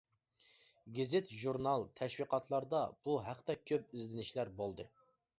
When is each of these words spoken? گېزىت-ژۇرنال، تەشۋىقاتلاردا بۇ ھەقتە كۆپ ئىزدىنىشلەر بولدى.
گېزىت-ژۇرنال، 0.99 1.83
تەشۋىقاتلاردا 1.99 2.79
بۇ 3.09 3.17
ھەقتە 3.27 3.57
كۆپ 3.73 3.93
ئىزدىنىشلەر 3.99 4.53
بولدى. 4.63 4.87